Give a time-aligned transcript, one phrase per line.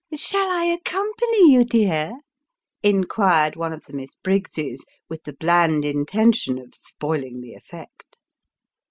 [0.15, 2.21] "Shall I accompany you, dear?"
[2.81, 8.17] inquired one of the Miss Briggses, with the bland intention of spoiling the effect.